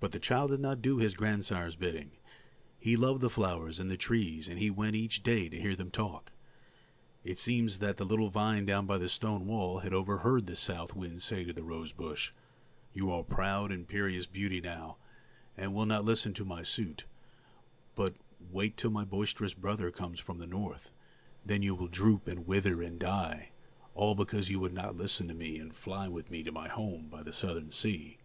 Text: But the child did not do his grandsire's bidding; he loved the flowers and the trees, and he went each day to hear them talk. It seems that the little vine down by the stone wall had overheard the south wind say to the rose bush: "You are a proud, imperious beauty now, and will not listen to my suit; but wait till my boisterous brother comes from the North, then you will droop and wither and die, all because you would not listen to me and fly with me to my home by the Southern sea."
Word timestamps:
But 0.00 0.12
the 0.12 0.20
child 0.20 0.50
did 0.50 0.60
not 0.60 0.82
do 0.82 0.98
his 0.98 1.14
grandsire's 1.14 1.76
bidding; 1.76 2.10
he 2.78 2.94
loved 2.94 3.22
the 3.22 3.30
flowers 3.30 3.80
and 3.80 3.90
the 3.90 3.96
trees, 3.96 4.48
and 4.48 4.58
he 4.58 4.68
went 4.68 4.94
each 4.96 5.22
day 5.22 5.48
to 5.48 5.58
hear 5.58 5.74
them 5.74 5.90
talk. 5.90 6.30
It 7.24 7.38
seems 7.38 7.78
that 7.78 7.96
the 7.96 8.04
little 8.04 8.28
vine 8.28 8.66
down 8.66 8.84
by 8.84 8.98
the 8.98 9.08
stone 9.08 9.46
wall 9.46 9.78
had 9.78 9.94
overheard 9.94 10.44
the 10.46 10.56
south 10.56 10.94
wind 10.94 11.22
say 11.22 11.42
to 11.42 11.54
the 11.54 11.62
rose 11.62 11.90
bush: 11.94 12.32
"You 12.92 13.10
are 13.10 13.20
a 13.20 13.24
proud, 13.24 13.72
imperious 13.72 14.26
beauty 14.26 14.60
now, 14.60 14.98
and 15.56 15.72
will 15.74 15.86
not 15.86 16.04
listen 16.04 16.34
to 16.34 16.44
my 16.44 16.62
suit; 16.62 17.04
but 17.94 18.14
wait 18.50 18.76
till 18.76 18.90
my 18.90 19.04
boisterous 19.06 19.54
brother 19.54 19.90
comes 19.90 20.20
from 20.20 20.36
the 20.36 20.46
North, 20.46 20.90
then 21.46 21.62
you 21.62 21.74
will 21.74 21.88
droop 21.88 22.28
and 22.28 22.46
wither 22.46 22.82
and 22.82 23.00
die, 23.00 23.52
all 23.94 24.14
because 24.14 24.50
you 24.50 24.60
would 24.60 24.74
not 24.74 24.98
listen 24.98 25.26
to 25.28 25.34
me 25.34 25.56
and 25.56 25.74
fly 25.74 26.08
with 26.08 26.30
me 26.30 26.42
to 26.42 26.52
my 26.52 26.68
home 26.68 27.08
by 27.08 27.22
the 27.22 27.32
Southern 27.32 27.70
sea." 27.70 28.18